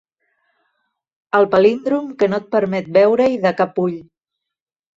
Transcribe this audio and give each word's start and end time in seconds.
El 1.41 1.45
palíndrom 1.51 2.09
que 2.23 2.31
no 2.33 2.41
et 2.43 2.49
permet 2.57 2.91
veure-hi 2.99 3.39
de 3.47 3.55
cap 3.63 3.81
ull. 3.87 3.97